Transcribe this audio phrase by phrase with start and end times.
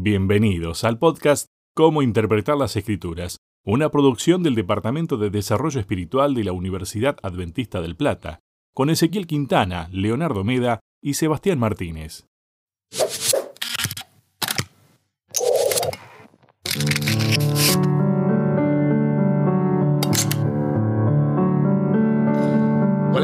[0.00, 6.44] Bienvenidos al podcast Cómo Interpretar las Escrituras, una producción del Departamento de Desarrollo Espiritual de
[6.44, 8.38] la Universidad Adventista del Plata,
[8.72, 12.28] con Ezequiel Quintana, Leonardo Meda y Sebastián Martínez.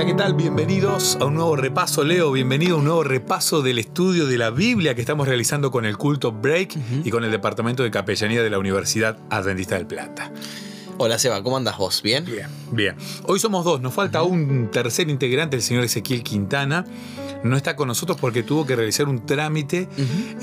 [0.05, 0.35] Hola, ¿qué tal?
[0.35, 2.31] Bienvenidos a un nuevo repaso, Leo.
[2.31, 5.97] Bienvenido a un nuevo repaso del estudio de la Biblia que estamos realizando con el
[5.97, 10.31] culto Break y con el Departamento de Capellanía de la Universidad Adventista del Plata.
[10.99, 12.03] Hola Seba, ¿cómo andas vos?
[12.03, 12.23] ¿Bien?
[12.27, 12.97] Bien, bien.
[13.25, 16.85] Hoy somos dos, nos falta un tercer integrante, el señor Ezequiel Quintana
[17.45, 19.89] no está con nosotros porque tuvo que realizar un trámite.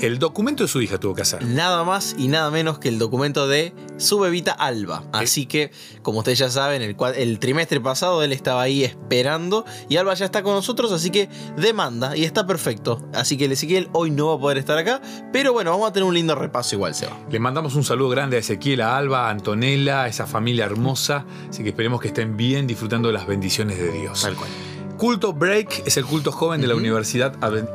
[0.00, 1.44] El documento de su hija tuvo que hacer.
[1.44, 5.04] Nada más y nada menos que el documento de su bebita Alba.
[5.12, 9.96] Así que, como ustedes ya saben, el, el trimestre pasado él estaba ahí esperando y
[9.96, 13.02] Alba ya está con nosotros, así que demanda y está perfecto.
[13.12, 15.92] Así que el Ezequiel hoy no va a poder estar acá, pero bueno, vamos a
[15.92, 17.18] tener un lindo repaso igual, Seba.
[17.30, 21.24] Le mandamos un saludo grande a Ezequiel, a Alba, a Antonella, a esa familia hermosa.
[21.50, 24.22] Así que esperemos que estén bien disfrutando de las bendiciones de Dios.
[24.22, 24.48] Tal cual.
[25.02, 27.34] Culto Break es el culto joven de la Universidad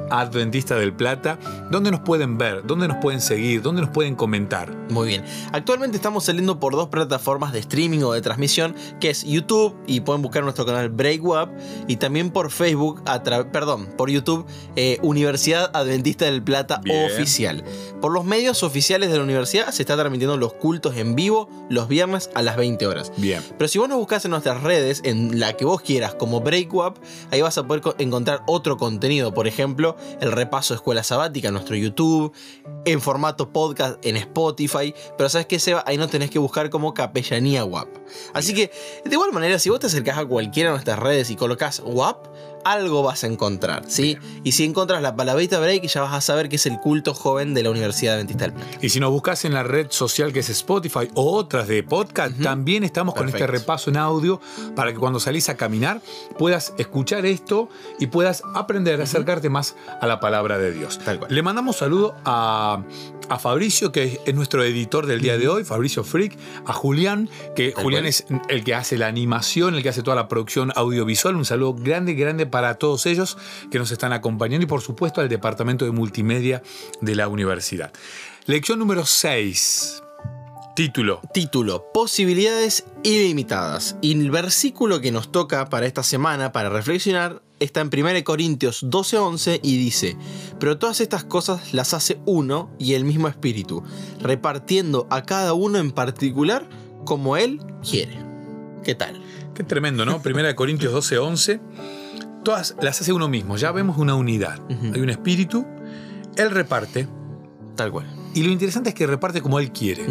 [0.09, 1.38] Adventista del Plata.
[1.70, 2.66] ¿Dónde nos pueden ver?
[2.66, 3.61] ¿Dónde nos pueden seguir?
[3.61, 4.73] ¿Dónde nos pueden comentar?
[4.89, 5.25] Muy bien.
[5.52, 10.00] Actualmente estamos saliendo por dos plataformas de streaming o de transmisión, que es YouTube y
[10.00, 11.50] pueden buscar nuestro canal Break Up
[11.89, 14.45] y también por Facebook, a perdón, por YouTube
[14.78, 17.61] eh, Universidad Adventista del Plata Oficial.
[18.00, 21.89] Por los medios oficiales de la universidad se está transmitiendo los cultos en vivo los
[21.89, 23.11] viernes a las 20 horas.
[23.17, 23.44] Bien.
[23.58, 26.73] Pero si vos nos buscas en nuestras redes, en la que vos quieras, como Break
[26.73, 31.49] Up, Ahí vas a poder encontrar otro contenido, por ejemplo, el repaso de escuela sabática
[31.49, 32.33] en nuestro YouTube,
[32.85, 36.93] en formato podcast en Spotify, pero sabes que Seba, ahí no tenés que buscar como
[36.93, 37.87] capellanía WAP.
[38.33, 38.71] Así que,
[39.03, 42.27] de igual manera, si vos te acercás a cualquiera de nuestras redes y colocas WAP,
[42.71, 44.17] algo vas a encontrar, ¿sí?
[44.43, 47.53] Y si encontras la palabrita break, ya vas a saber que es el culto joven
[47.53, 48.67] de la Universidad Adventista del Plata.
[48.81, 52.39] Y si nos buscas en la red social que es Spotify o otras de podcast,
[52.41, 54.41] también estamos con este repaso en audio
[54.75, 56.01] para que cuando salís a caminar
[56.37, 57.69] puedas escuchar esto
[57.99, 60.99] y puedas aprender a acercarte más a la palabra de Dios.
[61.30, 62.83] Le mandamos saludo a,
[63.30, 67.71] a Fabricio, que es nuestro editor del día de hoy, Fabricio Frick, a Julián, que
[67.71, 71.36] Julián es el que hace la animación, el que hace toda la producción audiovisual.
[71.36, 73.37] Un saludo grande, grande para todos ellos
[73.71, 76.61] que nos están acompañando y por supuesto al Departamento de Multimedia
[77.01, 77.91] de la Universidad.
[78.45, 80.03] Lección número 6.
[80.75, 81.21] Título.
[81.33, 81.91] Título.
[81.91, 83.95] Posibilidades ilimitadas.
[84.01, 88.83] Y el versículo que nos toca para esta semana, para reflexionar, está en 1 Corintios
[88.83, 90.17] 12:11 y dice,
[90.59, 93.83] pero todas estas cosas las hace uno y el mismo espíritu,
[94.21, 96.69] repartiendo a cada uno en particular
[97.05, 98.17] como él quiere.
[98.83, 99.19] ¿Qué tal?
[99.55, 100.21] Qué tremendo, ¿no?
[100.23, 101.59] 1 Corintios 12:11
[102.47, 103.58] todas las hace uno mismo.
[103.58, 104.61] Ya vemos una unidad.
[104.69, 105.65] Hay un espíritu,
[106.37, 107.05] él reparte.
[107.75, 108.05] Tal cual.
[108.33, 110.05] Y lo interesante es que reparte como él quiere.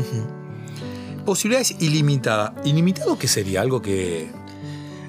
[1.25, 2.53] Posibilidades ilimitadas.
[2.67, 3.63] ¿Ilimitado qué sería?
[3.63, 4.31] Algo que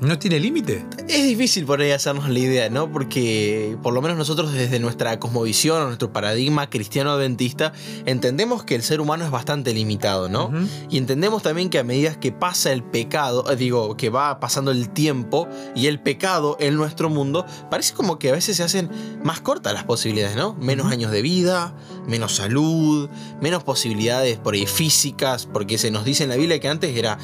[0.02, 0.86] ¿No tiene límite?
[1.08, 2.92] Es difícil por ahí hacernos la idea, ¿no?
[2.92, 7.74] Porque por lo menos nosotros desde nuestra cosmovisión, nuestro paradigma cristiano adventista,
[8.06, 10.52] entendemos que el ser humano es bastante limitado, ¿no?
[10.90, 14.70] Y entendemos también que a medida que pasa el pecado, eh, digo, que va pasando
[14.72, 18.90] el tiempo y el pecado en nuestro mundo, parece como que a veces se hacen
[19.24, 20.54] más cortas las posibilidades, ¿no?
[20.60, 21.74] Menos años de vida,
[22.08, 23.10] menos salud,
[23.42, 27.18] menos posibilidades por ahí físicas, porque se nos dice en la Biblia que antes era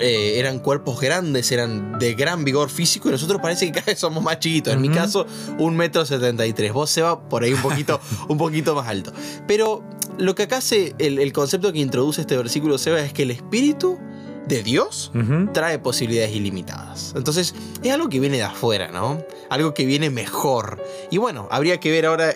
[0.00, 3.98] eh, eran cuerpos grandes, eran de gran vigor físico y nosotros parece que cada vez
[3.98, 4.72] somos más chiquitos.
[4.74, 5.26] En mi caso,
[5.58, 6.72] un metro setenta y tres.
[6.72, 9.12] Vos se va por ahí un poquito, un poquito más alto.
[9.46, 9.82] Pero
[10.18, 13.98] lo que acá hace, el, concepto que introduce este versículo Seba es que el espíritu
[14.46, 15.12] de Dios
[15.52, 17.12] trae posibilidades ilimitadas.
[17.14, 19.22] Entonces, es algo que viene de afuera, ¿no?
[19.50, 20.82] Algo que viene mejor.
[21.10, 22.34] Y bueno, habría que ver ahora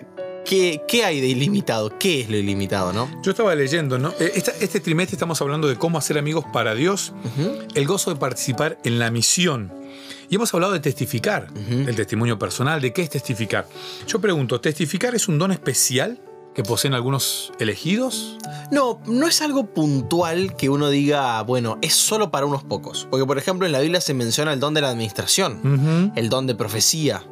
[0.53, 1.99] ¿Qué, hay de ilimitado?
[1.99, 3.09] ¿Qué es lo ilimitado, no?
[3.23, 4.11] Yo estaba leyendo, ¿no?
[4.21, 7.15] Eh, este trimestre estamos hablando de cómo hacer amigos para Dios,
[7.75, 9.73] el gozo de participar en la misión.
[10.29, 13.67] Y hemos hablado de testificar, el testimonio personal, de qué es testificar.
[14.07, 16.21] Yo pregunto, ¿testificar es un don especial
[16.55, 18.37] que poseen algunos elegidos?
[18.71, 23.07] No, no es algo puntual que uno diga, bueno, es solo para unos pocos.
[23.11, 26.47] Porque, por ejemplo, en la Biblia se menciona el don de la administración, el don
[26.47, 27.25] de profecía,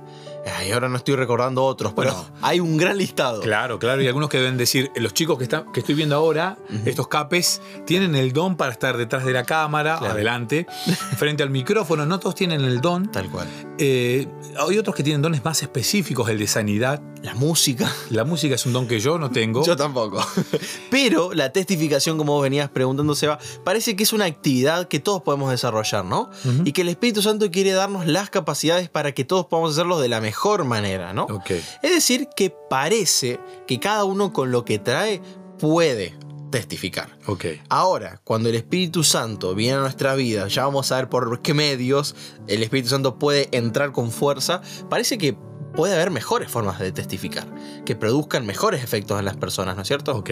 [0.46, 3.40] Ay, ahora no estoy recordando otros, pero hay un gran listado.
[3.40, 6.56] Claro, claro, y algunos que deben decir, los chicos que, están, que estoy viendo ahora,
[6.84, 10.66] estos capes, tienen el don para estar detrás de la cámara, adelante,
[11.16, 13.10] frente al micrófono, no todos tienen el don.
[13.10, 13.48] Tal cual.
[13.78, 14.26] Eh,
[14.58, 17.00] hay otros que tienen dones más específicos, el de sanidad.
[17.22, 17.92] La música.
[18.08, 19.64] La música es un don que yo no tengo.
[19.64, 20.24] Yo tampoco.
[20.90, 25.22] Pero la testificación, como vos venías preguntando, Seba, parece que es una actividad que todos
[25.22, 26.30] podemos desarrollar, ¿no?
[26.64, 30.08] Y que el Espíritu Santo quiere darnos las capacidades para que todos podamos hacerlo de
[30.08, 31.24] la mejor manera, ¿no?
[31.24, 31.62] Okay.
[31.82, 35.20] Es decir, que parece que cada uno con lo que trae
[35.58, 36.16] puede
[36.50, 37.18] testificar.
[37.26, 37.44] Ok.
[37.68, 41.52] Ahora, cuando el Espíritu Santo viene a nuestra vida, ya vamos a ver por qué
[41.52, 42.16] medios
[42.46, 45.36] el Espíritu Santo puede entrar con fuerza, parece que
[45.74, 47.46] puede haber mejores formas de testificar,
[47.84, 50.16] que produzcan mejores efectos en las personas, ¿no es cierto?
[50.16, 50.30] Ok.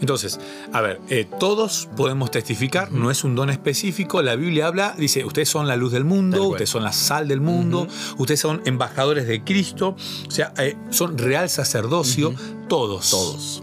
[0.00, 0.40] Entonces,
[0.72, 4.22] a ver, eh, todos podemos testificar, no es un don específico.
[4.22, 7.40] La Biblia habla, dice, ustedes son la luz del mundo, ustedes son la sal del
[7.40, 7.86] mundo,
[8.18, 9.96] ustedes son embajadores de Cristo,
[10.26, 12.34] o sea, eh, son real sacerdocio,
[12.68, 13.10] todos.
[13.10, 13.62] Todos.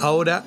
[0.00, 0.44] Ahora,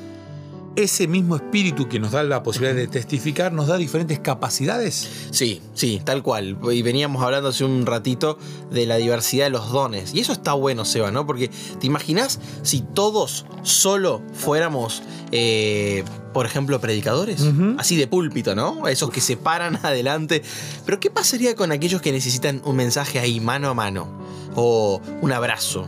[0.76, 5.28] ese mismo espíritu que nos da la posibilidad de testificar nos da diferentes capacidades.
[5.32, 6.58] Sí, sí, tal cual.
[6.72, 8.38] Y veníamos hablando hace un ratito
[8.72, 10.14] de la diversidad de los dones.
[10.14, 11.26] Y eso está bueno, Seba, ¿no?
[11.26, 11.50] Porque
[11.80, 17.44] te imaginas si todos solo fuéramos, eh, por ejemplo, predicadores,
[17.78, 18.88] así de púlpito, ¿no?
[18.88, 20.42] Esos que se paran adelante.
[20.86, 24.24] Pero ¿qué pasaría con aquellos que necesitan un mensaje ahí mano a mano?
[24.56, 25.88] o un abrazo,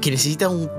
[0.00, 0.70] que necesita un,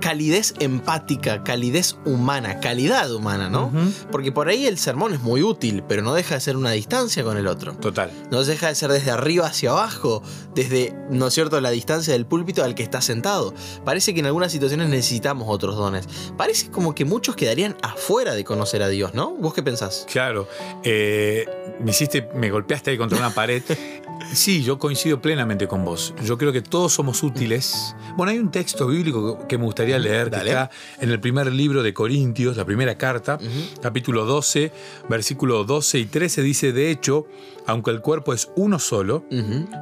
[0.00, 3.70] calidez empática, calidez humana, calidad humana, ¿no?
[4.10, 7.24] Porque por ahí el sermón es muy útil, pero no deja de ser una distancia
[7.24, 7.74] con el otro.
[7.74, 8.10] Total.
[8.30, 10.22] No deja de ser desde arriba hacia abajo,
[10.54, 13.54] desde, ¿no es cierto?, la distancia del púlpito al que está sentado.
[13.84, 16.08] Parece que en algunas situaciones necesitamos otros dones.
[16.36, 19.30] Parece como que muchos quedarían afuera de conocer a Dios, ¿no?
[19.34, 20.04] ¿Vos qué pensás?
[20.10, 20.48] Claro.
[20.82, 21.46] Eh,
[21.80, 23.62] me hiciste, me golpeaste ahí contra una pared.
[24.32, 26.12] Sí, yo coincido plenamente con vos.
[26.24, 27.94] Yo creo que todos somos útiles.
[28.16, 30.70] Bueno, hay un texto bíblico que me gustaría leer, que está
[31.00, 33.38] en el primer libro de Corintios, la primera carta,
[33.80, 34.72] capítulo 12,
[35.08, 37.26] versículo 12 y 13, dice, de hecho,
[37.64, 39.24] aunque el cuerpo es uno solo,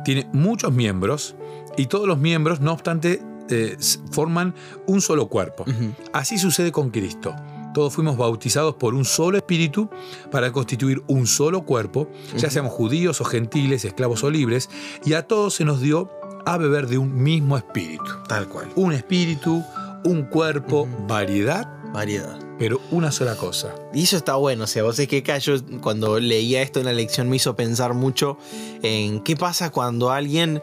[0.04, 1.34] tiene muchos miembros,
[1.76, 3.76] y todos los miembros, no obstante, eh,
[4.12, 4.54] forman
[4.86, 5.64] un solo cuerpo.
[6.12, 7.34] Así sucede con Cristo
[7.76, 9.90] todos fuimos bautizados por un solo espíritu
[10.30, 14.70] para constituir un solo cuerpo, ya seamos judíos o gentiles, esclavos o libres,
[15.04, 16.10] y a todos se nos dio
[16.46, 18.10] a beber de un mismo espíritu.
[18.28, 18.72] Tal cual.
[18.76, 19.62] Un espíritu,
[20.04, 21.68] un cuerpo, variedad.
[21.92, 22.38] Variedad.
[22.58, 23.74] Pero una sola cosa.
[23.92, 26.94] Y eso está bueno, o sea, vos es que yo cuando leía esto en la
[26.94, 28.38] lección me hizo pensar mucho
[28.82, 30.62] en qué pasa cuando alguien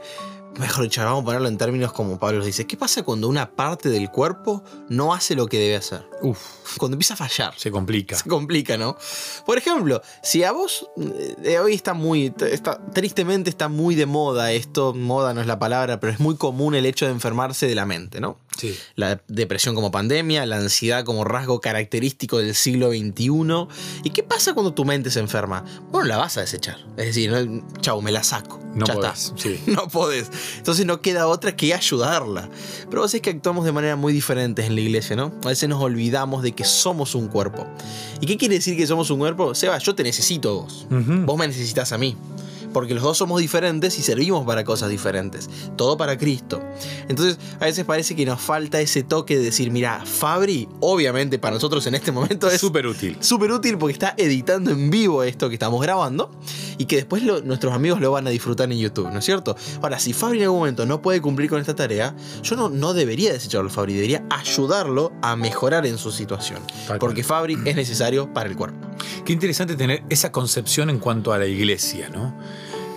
[0.60, 3.90] mejor dicho, vamos a ponerlo en términos como Pablo dice, ¿qué pasa cuando una parte
[3.90, 6.06] del cuerpo no hace lo que debe hacer?
[6.22, 6.40] Uf.
[6.78, 7.54] Cuando empieza a fallar.
[7.58, 8.16] Se complica.
[8.16, 8.98] Se complica, ¿no?
[9.46, 10.90] Por ejemplo, si a vos,
[11.44, 15.60] eh, hoy está muy, está, tristemente está muy de moda esto, moda no es la
[15.60, 18.38] palabra, pero es muy común el hecho de enfermarse de la mente, ¿no?
[18.58, 18.78] Sí.
[18.96, 23.68] La depresión como pandemia, la ansiedad como rasgo característico del siglo XXI.
[24.04, 25.66] ¿Y qué pasa cuando tu mente se enferma?
[25.92, 26.78] Bueno, la vas a desechar.
[26.98, 27.66] Es decir, ¿no?
[27.82, 28.60] chau, me la saco.
[28.74, 29.72] No ya podés, está.
[29.72, 30.32] No podés.
[30.58, 32.50] Entonces no queda otra que ayudarla.
[32.90, 35.34] Pero vos es que actuamos de manera muy diferente en la iglesia, ¿no?
[35.44, 37.68] A veces nos olvidamos de que somos un cuerpo.
[38.20, 39.54] ¿Y qué quiere decir que somos un cuerpo?
[39.54, 40.88] Seba, yo te necesito vos.
[40.90, 42.18] Vos me necesitas a mí
[42.74, 45.50] porque los dos somos diferentes y servimos para cosas diferentes.
[45.76, 46.62] Todo para Cristo.
[47.08, 51.56] Entonces, a veces parece que nos falta ese toque de decir, mira, Fabri, obviamente para
[51.56, 53.18] nosotros en este momento es súper útil.
[53.20, 56.32] Súper útil porque está editando en vivo esto que estamos grabando
[56.78, 59.56] y que después nuestros amigos lo van a disfrutar en YouTube, ¿no es cierto?
[59.82, 62.94] Ahora, si Fabri en algún momento no puede cumplir con esta tarea, yo no, no
[62.94, 66.60] debería desecharlo a Fabri, debería ayudarlo a mejorar en su situación.
[67.00, 68.88] porque Fabri es necesario para el cuerpo.
[69.26, 72.36] Qué interesante tener esa concepción en cuanto a la iglesia, ¿no?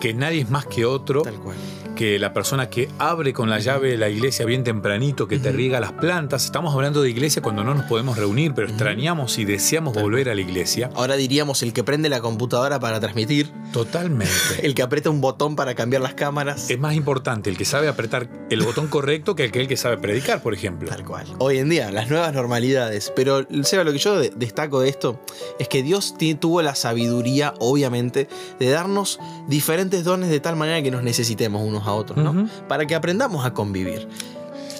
[0.00, 1.22] Que nadie es más que otro.
[1.22, 1.56] Tal cual
[1.96, 5.80] que la persona que abre con la llave la iglesia bien tempranito, que te riega
[5.80, 6.44] las plantas.
[6.44, 10.34] Estamos hablando de iglesia cuando no nos podemos reunir, pero extrañamos y deseamos volver a
[10.34, 10.90] la iglesia.
[10.94, 13.50] Ahora diríamos el que prende la computadora para transmitir.
[13.72, 14.30] Totalmente.
[14.62, 16.70] el que aprieta un botón para cambiar las cámaras.
[16.70, 20.42] Es más importante el que sabe apretar el botón correcto que aquel que sabe predicar,
[20.42, 20.88] por ejemplo.
[20.88, 21.26] Tal cual.
[21.38, 23.10] Hoy en día, las nuevas normalidades.
[23.16, 25.18] Pero, Seba, lo que yo destaco de esto
[25.58, 28.28] es que Dios tuvo la sabiduría, obviamente,
[28.60, 32.48] de darnos diferentes dones de tal manera que nos necesitemos unos a otros, ¿no?
[32.68, 34.08] Para que aprendamos a convivir.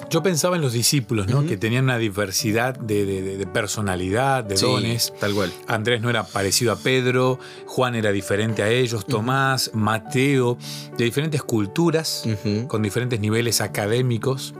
[0.09, 1.45] Yo pensaba en los discípulos, ¿no?
[1.45, 5.13] Que tenían una diversidad de, personalidad, de dones.
[5.19, 5.51] Tal cual.
[5.67, 10.57] Andrés no era parecido a Pedro, Juan era diferente a ellos, Tomás, Mateo,
[10.97, 12.23] de diferentes culturas,
[12.67, 14.53] con diferentes niveles académicos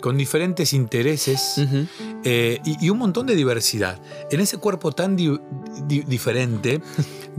[0.00, 1.54] con diferentes intereses
[2.24, 4.00] eh, y, un montón de diversidad.
[4.30, 5.16] En ese cuerpo tan
[5.86, 6.80] diferente,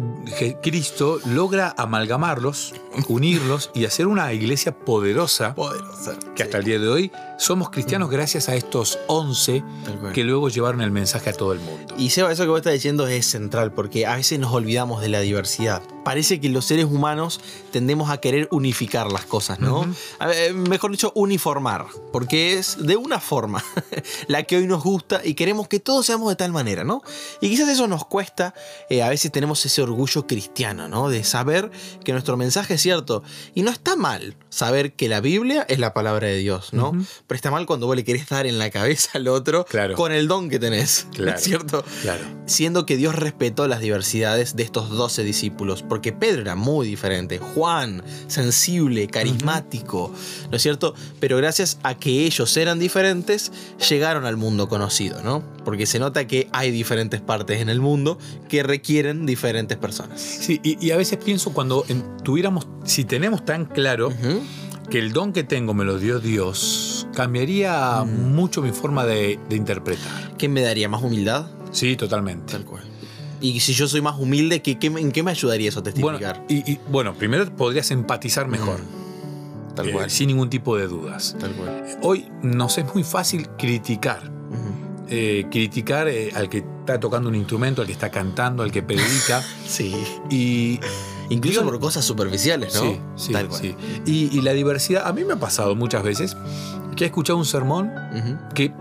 [0.61, 2.73] Cristo logra amalgamarlos,
[3.07, 5.55] unirlos y hacer una iglesia poderosa,
[6.35, 9.63] que hasta el día de hoy somos cristianos gracias a estos 11
[10.13, 11.95] que luego llevaron el mensaje a todo el mundo.
[11.97, 15.07] Y Seba, eso que vos estás diciendo es central porque a veces nos olvidamos de
[15.07, 15.81] la diversidad.
[16.03, 17.39] Parece que los seres humanos
[17.71, 19.85] tendemos a querer unificar las cosas, ¿no?
[20.53, 23.63] mejor dicho, uniformar, porque es de una forma
[24.27, 27.01] la que hoy nos gusta y queremos que todos seamos de tal manera, ¿no?
[27.39, 28.53] Y quizás eso nos cuesta,
[28.89, 31.09] eh, a veces tenemos ese orgullo cristiano, ¿no?
[31.09, 31.71] De saber
[32.03, 33.23] que nuestro mensaje es cierto.
[33.55, 36.91] Y no está mal saber que la Biblia es la palabra de Dios, ¿no?
[37.27, 39.65] Pero está mal cuando vos le querés dar en la cabeza al otro
[39.95, 41.39] con el don que tenés, claro.
[41.39, 41.85] ¿cierto?
[42.01, 42.23] Claro.
[42.45, 47.37] Siendo que Dios respetó las diversidades de estos doce discípulos, porque Pedro era muy diferente,
[47.37, 50.11] Juan, sensible, carismático,
[50.49, 50.95] ¿no es cierto?
[51.19, 53.51] Pero gracias a que ellos eran diferentes,
[53.89, 55.43] llegaron al mundo conocido, ¿no?
[55.63, 60.21] Porque se nota que hay diferentes partes en el mundo que requieren diferentes personas.
[60.21, 61.85] Sí, y, a veces pienso cuando
[62.23, 64.11] tuviéramos, si tenemos tan claro
[64.89, 68.33] que el don que tengo me lo dio Dios, cambiaría mm.
[68.33, 70.35] mucho mi forma de, interpretar.
[70.37, 70.89] ¿Qué me daría?
[70.89, 71.47] ¿Más humildad?
[71.71, 72.53] Sí, totalmente.
[72.53, 72.83] Tal cual.
[73.41, 76.43] Y si yo soy más humilde, ¿qué, en qué me ayudaría eso a testificar?
[76.47, 78.81] Bueno, y, bueno primero podrías empatizar mejor.
[78.81, 79.75] Mm.
[79.75, 80.09] Tal cual.
[80.09, 81.37] Sin ningún tipo de dudas.
[81.39, 81.99] Tal cual.
[82.01, 84.31] Hoy nos es muy fácil criticar.
[85.11, 88.83] Eh, criticar eh, al que está tocando un instrumento, al que está cantando, al que
[88.83, 89.41] predica.
[89.65, 89.95] sí.
[90.29, 90.79] Y
[91.29, 92.81] Incluso por cosas superficiales, ¿no?
[92.81, 93.61] Sí, sí, Tal cual.
[93.61, 93.75] sí.
[94.05, 96.35] Y, la diversidad, a mí me ha pasado muchas veces
[96.95, 97.91] que he escuchado un sermón
[98.55, 98.73] que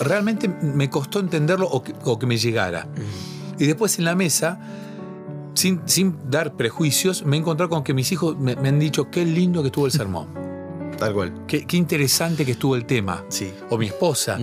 [0.00, 2.86] realmente me costó entenderlo o que, me llegara.
[3.58, 4.60] Y después en la mesa,
[5.54, 9.24] sin, sin, dar prejuicios, me he encontrado con que mis hijos me, han dicho qué
[9.24, 10.28] lindo que estuvo el sermón.
[10.98, 11.44] Tal cual.
[11.46, 13.24] Qué, interesante que estuvo el tema.
[13.28, 13.52] Sí.
[13.70, 14.38] O mi esposa.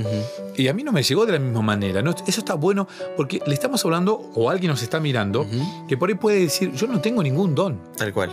[0.56, 2.02] Y a mí no me llegó de la misma manera.
[2.02, 2.12] ¿no?
[2.12, 5.46] Eso está bueno porque le estamos hablando, o alguien nos está mirando,
[5.88, 7.80] que por ahí puede decir, yo no tengo ningún don.
[7.96, 8.30] Tal cual.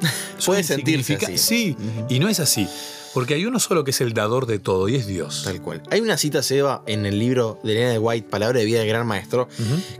[0.46, 1.38] puede sentirse así.
[1.38, 1.76] Sí,
[2.08, 2.68] y no es así.
[3.14, 5.42] Porque hay uno solo que es el dador de todo y es Dios.
[5.44, 5.82] Tal cual.
[5.90, 8.88] Hay una cita, Seba, en el libro de Elena de White, Palabra de Vida del
[8.88, 9.48] Gran Maestro,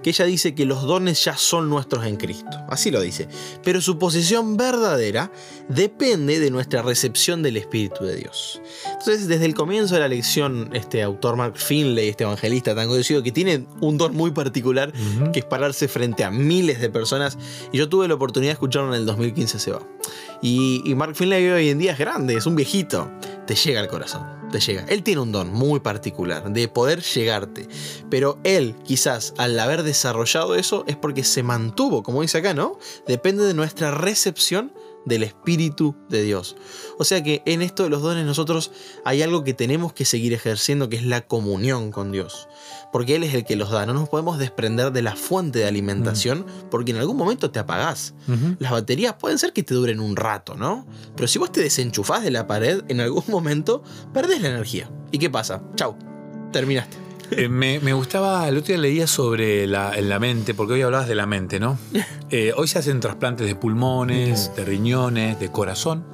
[0.03, 2.51] que ella dice que los dones ya son nuestros en Cristo.
[2.69, 3.29] Así lo dice.
[3.63, 5.31] Pero su posición verdadera
[5.69, 8.61] depende de nuestra recepción del Espíritu de Dios.
[8.87, 13.23] Entonces, desde el comienzo de la lección, este autor Mark Finley, este evangelista tan conocido,
[13.23, 14.93] que tiene un don muy particular,
[15.33, 17.39] que es pararse frente a miles de personas,
[17.73, 19.83] y yo tuve la oportunidad de escucharlo en el 2015, Seba.
[20.43, 23.11] Y, Mark Finley hoy en día es grande, es un viejito
[23.47, 24.85] te llega al corazón, te llega.
[24.89, 27.69] Él tiene un don muy particular de poder llegarte,
[28.11, 32.79] pero él quizás al haber desarrollado eso es porque se mantuvo, como dice acá, ¿no?
[33.07, 34.73] Depende de nuestra recepción
[35.05, 36.57] del Espíritu de Dios.
[36.99, 38.73] O sea que en esto de los dones nosotros
[39.05, 42.49] hay algo que tenemos que seguir ejerciendo, que es la comunión con Dios.
[42.93, 43.87] Porque Él es el que los da.
[43.87, 46.71] No nos podemos desprender de la fuente de alimentación mm.
[46.71, 48.15] porque en algún momento te apagás.
[48.59, 50.87] Las baterías pueden ser que te duren un rato, ¿no?
[51.17, 53.83] Pero si vos te desenchufás de la pared, en algún momento
[54.13, 54.91] perdés la energía.
[55.11, 55.63] ¿Y qué pasa?
[55.77, 55.97] Chau,
[56.53, 57.04] terminaste.
[57.31, 61.15] Eh, me, gustaba, el otro día leía sobre la, la, mente, porque hoy hablabas de
[61.15, 61.79] la mente, ¿no?
[62.31, 66.05] Eh, hoy se hacen trasplantes de pulmones, de riñones, de corazón.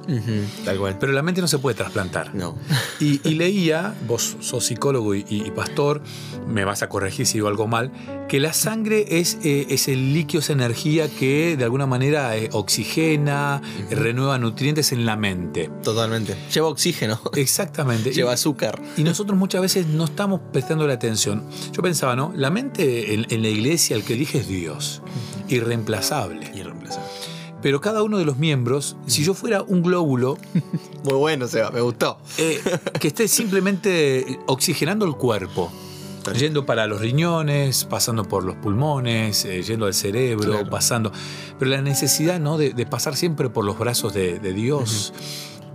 [0.63, 0.97] Tal cual.
[0.99, 2.35] Pero la mente no se puede trasplantar.
[2.35, 2.59] No.
[2.99, 6.03] Y, leía, vos sos psicólogo y, pastor,
[6.47, 7.91] me vas a corregir si digo algo mal,
[8.27, 13.61] que la sangre es, eh, es el líquido, esa energía que de alguna manera oxigena,
[13.89, 15.71] renueva nutrientes en la mente.
[15.83, 16.35] Totalmente.
[16.53, 17.19] Lleva oxígeno.
[17.35, 18.11] Exactamente.
[18.13, 18.79] Lleva azúcar.
[18.95, 21.43] Y nosotros muchas veces no estamos prestando la atención.
[21.71, 22.31] Yo pensaba, ¿no?
[22.35, 25.01] La mente en, la iglesia, el que elige es Dios.
[25.47, 26.51] Irreemplazable.
[26.55, 27.09] Irreemplazable.
[27.61, 30.37] Pero cada uno de los miembros, si yo fuera un glóbulo.
[31.03, 32.19] Muy bueno, Seba, me gustó.
[32.37, 32.61] Eh,
[32.99, 35.71] que esté simplemente oxigenando el cuerpo.
[36.37, 41.11] Yendo para los riñones, pasando por los pulmones, eh, yendo al cerebro, pasando.
[41.57, 42.59] Pero la necesidad ¿no?
[42.59, 45.13] de, pasar siempre por los brazos de, Dios.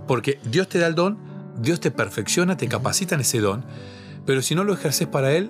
[0.07, 1.17] Porque Dios te da el don,
[1.59, 3.65] Dios te perfecciona, te capacita en ese don
[4.27, 5.49] pero si no lo ejerces para Él,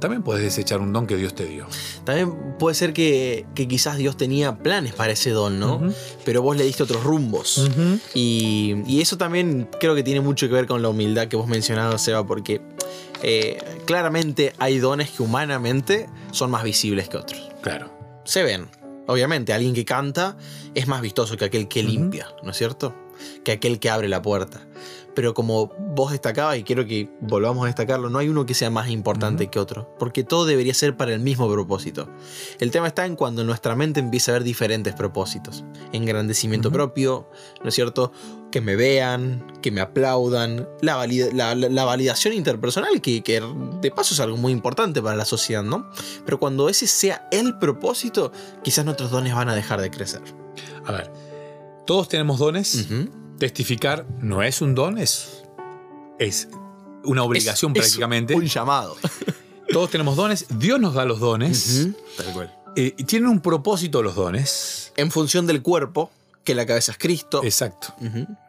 [0.00, 1.66] también puedes desechar un don que Dios te dio.
[2.04, 5.80] También puede ser que, quizás Dios tenía planes para ese don, ¿no?
[6.24, 7.68] Pero vos le diste otros rumbos.
[8.14, 12.02] y, eso también creo que tiene mucho que ver con la humildad que vos mencionabas,
[12.02, 12.60] Seba, porque
[13.22, 17.50] eh, claramente hay dones que humanamente son más visibles que otros.
[17.62, 17.90] Claro.
[18.24, 18.68] Se ven.
[19.06, 20.36] Obviamente, alguien que canta
[20.74, 22.94] es más vistoso que aquel que limpia, ¿no es cierto?
[23.42, 24.68] Que aquel que abre la puerta
[25.18, 28.70] pero como vos destacabas, y quiero que volvamos a destacarlo, no hay uno que sea
[28.70, 32.08] más importante que otro, porque todo debería ser para el mismo propósito.
[32.60, 35.64] El tema está en cuando nuestra mente empieza a ver diferentes propósitos.
[35.92, 37.28] Engrandecimiento propio,
[37.64, 38.12] ¿no es cierto?
[38.52, 40.94] Que me vean, que me aplaudan, la,
[41.84, 43.42] validación interpersonal, que, que
[43.80, 45.90] de paso es algo muy importante para la sociedad, ¿no?
[46.24, 48.30] Pero cuando ese sea el propósito,
[48.62, 50.22] quizás nuestros dones van a dejar de crecer.
[50.86, 51.10] A ver,
[51.86, 52.86] todos tenemos dones
[53.38, 55.44] testificar no es un don, es,
[56.18, 56.48] es
[57.04, 58.34] una obligación prácticamente.
[58.34, 58.96] un llamado.
[59.72, 61.88] Todos tenemos dones, Dios nos da los dones.
[62.16, 62.54] Tal cual.
[62.76, 64.92] Eh, tienen un propósito los dones.
[64.96, 66.10] En función del cuerpo,
[66.44, 67.42] que la cabeza es Cristo.
[67.44, 67.94] Exacto.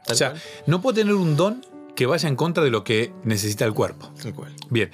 [0.07, 0.33] o sea,
[0.65, 1.65] no puedo tener un don
[1.95, 4.11] que vaya en contra de lo que necesita el cuerpo.
[4.21, 4.55] Tal cual.
[4.69, 4.91] Bien.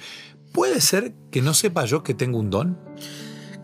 [0.52, 2.78] ¿Puede ser que no sepa yo que tengo un don?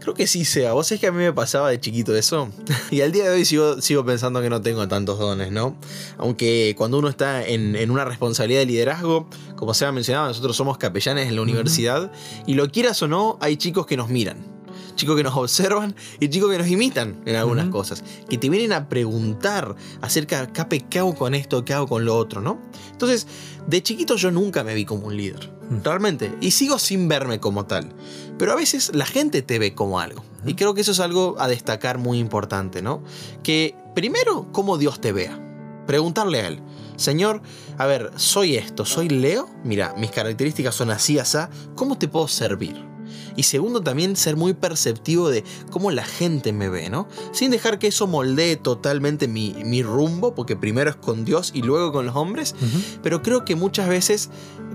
[0.02, 0.72] Creo que sí sea.
[0.72, 2.50] Vos sabés que a mí me pasaba de chiquito eso.
[2.90, 5.76] Y al día de hoy sigo, sigo pensando que no tengo tantos dones, ¿no?
[6.18, 10.56] Aunque cuando uno está en, en una responsabilidad de liderazgo, como se ha mencionado, nosotros
[10.56, 12.12] somos capellanes en la universidad.
[12.46, 14.51] Y lo quieras o no, hay chicos que nos miran
[14.94, 18.72] chicos que nos observan y chicos que nos imitan en algunas cosas, que te vienen
[18.72, 21.64] a preguntar acerca, Cape, ¿qué hago con esto?
[21.64, 22.40] ¿Qué hago con lo otro?
[22.40, 22.58] ¿no?
[22.90, 23.26] Entonces,
[23.66, 25.50] de chiquito yo nunca me vi como un líder,
[25.82, 27.92] realmente, y sigo sin verme como tal,
[28.38, 31.36] pero a veces la gente te ve como algo, y creo que eso es algo
[31.38, 33.02] a destacar muy importante, ¿no?
[33.42, 35.38] Que primero, cómo Dios te vea,
[35.86, 36.60] preguntarle a Él.
[36.96, 37.42] Señor,
[37.78, 41.38] a ver, soy esto, soy Leo, mira, mis características son así, así,
[41.74, 42.91] ¿cómo te puedo servir?
[43.36, 47.08] Y segundo, también ser muy perceptivo de cómo la gente me ve, ¿no?
[47.32, 51.92] Sin dejar que eso moldee totalmente mi, rumbo, porque primero es con Dios y luego
[51.92, 52.54] con los hombres.
[53.02, 54.30] Pero creo que muchas veces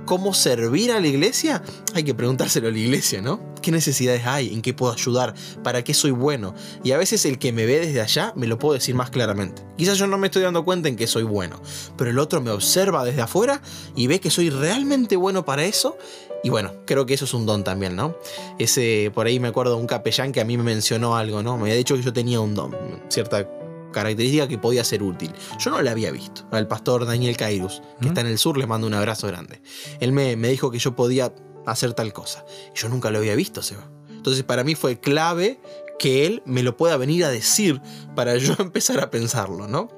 [0.06, 1.62] cómo servir a la iglesia,
[1.94, 3.40] hay que preguntárselo a la iglesia, ¿no?
[3.62, 4.54] ¿Qué necesidades hay?
[4.54, 5.34] ¿En qué puedo ayudar?
[5.64, 6.54] ¿Para qué soy bueno?
[6.84, 9.64] Y a veces el que me ve desde allá me lo puedo decir más claramente.
[9.78, 11.62] Quizás yo no me estoy dando cuenta en que soy bueno,
[11.98, 13.62] pero el otro me observa desde afuera
[13.96, 15.98] y ve que soy realmente bueno para eso
[16.44, 18.16] y bueno, creo que eso es un don también, ¿no?
[18.60, 21.58] Ese, por ahí me acuerdo de un capellán que a mí me mencionó algo, ¿no?
[21.58, 22.76] Me había dicho que yo tenía un don,
[23.10, 23.50] cierta
[23.92, 25.32] característica que podía ser útil.
[25.60, 26.46] Yo no la había visto.
[26.52, 29.62] Al pastor Daniel Cairus, que está en el sur, le mando un abrazo grande.
[30.00, 31.34] Él me, me dijo que yo podía
[31.68, 32.46] hacer tal cosa.
[32.74, 33.88] Yo nunca lo había visto, Seba.
[34.10, 35.60] Entonces para mí fue clave
[36.00, 37.82] que él me lo pueda venir a decir
[38.16, 39.90] para yo empezar a pensarlo, ¿no?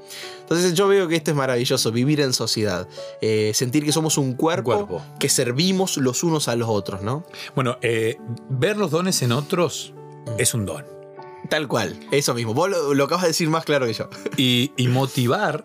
[0.41, 2.87] Entonces yo veo que esto es maravilloso, vivir en sociedad,
[3.21, 7.23] eh, sentir que somos un cuerpo, que servimos los unos a los otros, ¿no?
[7.55, 8.17] Bueno, eh,
[8.49, 9.93] ver los dones en otros
[10.25, 10.39] mm.
[10.39, 10.85] es un don.
[11.49, 12.53] Tal cual, eso mismo.
[12.53, 14.09] Vos lo, acabas de decir más claro que yo.
[14.37, 15.63] Y, y motivar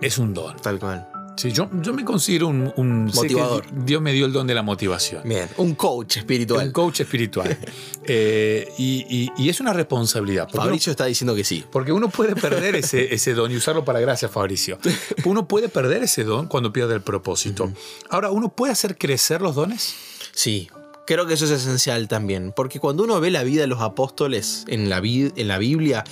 [0.00, 0.56] es un don.
[0.56, 1.11] Tal cual.
[1.36, 3.64] Sí, yo, yo me considero un, motivador.
[3.72, 5.22] Dios me dio el don de la motivación.
[5.24, 6.66] Bien, un coach espiritual.
[6.66, 7.56] Un coach espiritual.
[8.04, 10.48] Eh, y, es una responsabilidad.
[10.48, 11.64] Fabricio está diciendo que sí.
[11.70, 14.76] Porque uno puede perder ese, ese don y usarlo para gracias, Fabricio.
[15.24, 17.72] Uno puede perder ese don cuando pierde el propósito.
[18.10, 19.94] Ahora, ¿uno puede hacer crecer los dones?
[20.32, 20.68] Sí,
[21.04, 24.64] Creo que eso es esencial también, porque cuando uno ve la vida de los apóstoles
[24.68, 26.04] en la, en la Biblia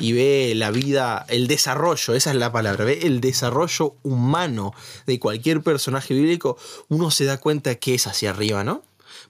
[0.00, 4.72] y ve la vida, el desarrollo, esa es la palabra, ve el desarrollo humano
[5.06, 6.56] de cualquier personaje bíblico,
[6.88, 8.82] uno se da cuenta que es hacia arriba, ¿no?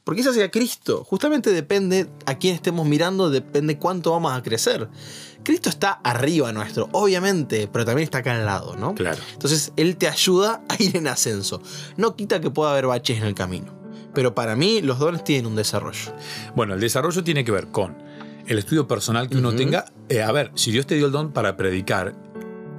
[0.05, 1.05] Porque es hacia Cristo.
[1.05, 4.89] Justamente depende a quién estemos mirando, depende cuánto vamos a crecer.
[5.43, 8.95] Cristo está arriba nuestro, obviamente, pero también está acá al lado, ¿no?
[8.95, 9.21] Claro.
[9.33, 11.61] Entonces, Él te ayuda a ir en ascenso.
[11.97, 13.78] No quita que pueda haber baches en el camino
[14.19, 16.13] pero para mí los dones tienen un desarrollo.
[16.57, 17.97] Bueno, el desarrollo tiene que ver con
[18.49, 19.85] el estudio personal que uno tenga.
[20.09, 22.17] Eh, a ver, si Dios te dio el don para predicar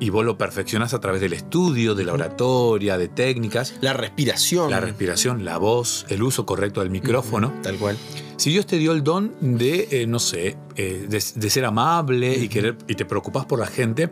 [0.02, 3.75] y vos lo perfeccionás a través del estudio, de la oratoria, de técnicas.
[3.80, 4.69] La respiración.
[4.69, 7.54] La respiración, la voz, el uso correcto del micrófono.
[7.63, 7.95] Tal cual.
[8.36, 12.49] Si Dios te dio el don de, eh, no sé, eh, de, ser amable y,
[12.49, 14.10] querer, y te preocupás por la gente,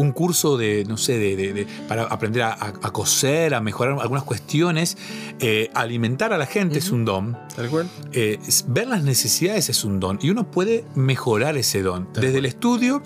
[0.00, 4.96] un curso de, no sé, de, para aprender a, coser, a mejorar algunas cuestiones.
[5.40, 7.36] Eh, alimentar a la gente es un don.
[7.54, 7.88] Tal cual.
[8.12, 10.18] Eh, ver las necesidades es un don.
[10.22, 12.08] Y uno puede mejorar ese don.
[12.14, 13.02] Desde el estudio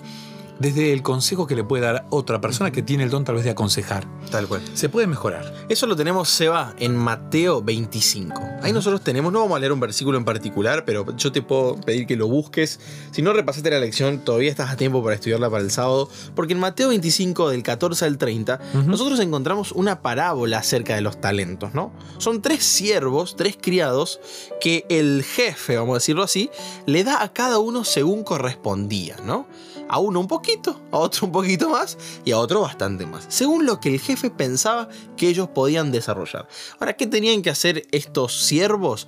[0.59, 3.43] desde el consejo que le puede dar otra persona que tiene el don tal vez
[3.43, 4.07] de aconsejar.
[4.31, 4.61] Tal cual.
[4.73, 5.53] Se puede mejorar.
[5.69, 8.41] Eso lo tenemos, Seba, en Mateo 25.
[8.61, 11.75] Ahí nosotros tenemos, no vamos a leer un versículo en particular, pero yo te puedo
[11.75, 12.79] pedir que lo busques.
[13.11, 16.53] Si no repasaste la lección, todavía estás a tiempo para estudiarla para el sábado, porque
[16.53, 21.73] en Mateo 25, del 14 al 30, nosotros encontramos una parábola acerca de los talentos,
[21.73, 21.91] ¿no?
[22.17, 24.19] Son tres siervos, tres criados,
[24.61, 26.49] que el jefe, vamos a decirlo así,
[26.85, 29.47] le da a cada uno según correspondía, ¿no?
[29.87, 33.65] A uno un poquito, a otro un poquito más y a otro bastante más, según
[33.65, 36.47] lo que el jefe pensaba que ellos podían desarrollar.
[36.79, 39.07] Ahora, ¿qué tenían que hacer estos siervos?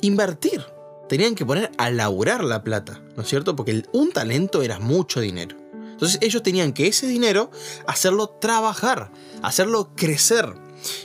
[0.00, 0.64] Invertir.
[1.08, 3.56] Tenían que poner a laburar la plata, ¿no es cierto?
[3.56, 5.56] Porque un talento era mucho dinero.
[5.98, 7.50] Entonces ellos tenían que ese dinero
[7.86, 9.10] hacerlo trabajar,
[9.42, 10.54] hacerlo crecer.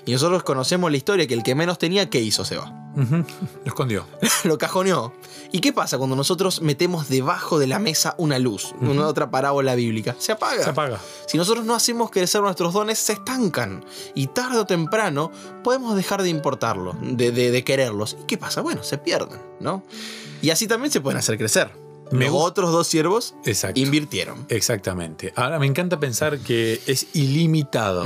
[0.05, 2.83] Y nosotros conocemos la historia que el que menos tenía, ¿qué hizo Seba?
[2.95, 3.25] Lo
[3.65, 4.05] escondió.
[4.43, 5.13] lo cajoneó.
[5.51, 8.73] ¿Y qué pasa cuando nosotros metemos debajo de la mesa una luz?
[8.81, 10.15] Una otra parábola bíblica.
[10.19, 10.63] Se apaga.
[10.63, 10.99] Se apaga.
[11.27, 13.83] Si nosotros no hacemos crecer nuestros dones, se estancan.
[14.15, 15.31] Y tarde o temprano
[15.63, 18.17] podemos dejar de importarlos, de, quererlos.
[18.21, 18.61] ¿Y qué pasa?
[18.61, 19.83] Bueno, se pierden, ¿no?
[20.41, 21.71] Y así también se pueden hacer crecer.
[22.11, 23.33] Los otros dos siervos
[23.73, 24.45] invirtieron.
[24.49, 25.33] Exactamente.
[25.35, 28.05] Ahora me encanta pensar que es ilimitado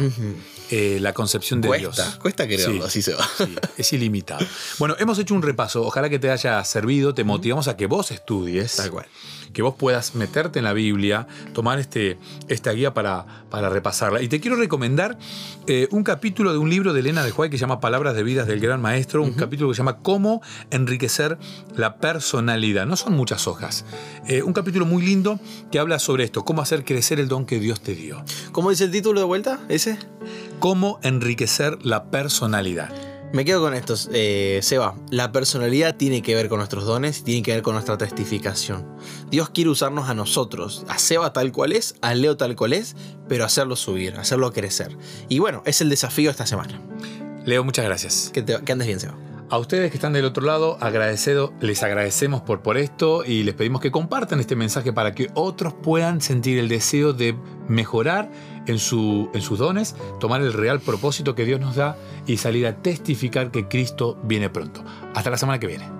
[0.69, 2.17] eh, la concepción de cuesta, Dios.
[2.17, 3.27] Cuesta creerlo, así se va.
[3.77, 4.45] es ilimitado.
[4.79, 5.83] Bueno, hemos hecho un repaso.
[5.83, 7.13] Ojalá que te haya servido.
[7.13, 8.75] Te motivamos a que vos estudies.
[8.75, 9.05] Tal cual.
[9.53, 14.21] Que vos puedas meterte en la Biblia, tomar este, esta guía para, para repasarla.
[14.21, 15.17] Y te quiero recomendar
[15.67, 18.23] eh, un capítulo de un libro de Elena de Juárez que se llama Palabras de
[18.23, 19.23] Vidas del Gran Maestro.
[19.23, 21.37] Un capítulo que se llama Cómo enriquecer
[21.75, 22.85] la personalidad.
[22.85, 23.85] No son muchas hojas.
[24.27, 25.39] Eh, un capítulo muy lindo
[25.71, 26.43] que habla sobre esto.
[26.43, 28.23] Cómo hacer crecer el don que Dios te dio.
[28.51, 29.59] ¿Cómo dice el título de vuelta?
[29.69, 29.97] ¿Ese?
[30.59, 32.89] Cómo enriquecer la personalidad.
[33.33, 34.95] Me quedo con esto, eh, Seba.
[35.09, 38.87] La personalidad tiene que ver con nuestros dones tiene que ver con nuestra testificación.
[39.29, 42.95] Dios quiere usarnos a nosotros, a Seba tal cual es, a Leo tal cual es,
[43.27, 44.97] pero hacerlo subir, hacerlo crecer.
[45.27, 46.81] Y bueno, es el desafío esta semana.
[47.45, 48.31] Leo, muchas gracias.
[48.33, 49.26] Que, te, que andes bien, Seba.
[49.49, 50.77] A ustedes que están del otro lado,
[51.61, 55.73] les agradecemos por, por esto y les pedimos que compartan este mensaje para que otros
[55.73, 57.33] puedan sentir el deseo de
[57.69, 58.29] mejorar
[58.65, 62.67] en, su, en sus dones, tomar el real propósito que Dios nos da y salir
[62.67, 64.83] a testificar que Cristo viene pronto.
[65.15, 65.96] Hasta la semana que viene.